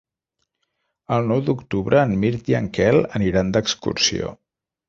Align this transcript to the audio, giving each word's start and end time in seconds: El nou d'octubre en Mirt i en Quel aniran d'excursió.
El 1.17 1.29
nou 1.33 1.43
d'octubre 1.51 2.01
en 2.05 2.17
Mirt 2.25 2.51
i 2.55 2.57
en 2.63 2.73
Quel 2.79 3.01
aniran 3.21 3.55
d'excursió. 3.59 4.37